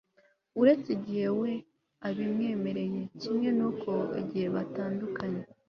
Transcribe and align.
uretse 0.61 0.89
igihe 0.97 1.27
we 1.41 1.51
abimwemereye 2.07 3.01
kimwe 3.21 3.49
n'uko 3.57 3.91
igihe 4.21 4.47
batandukanye 4.55 5.43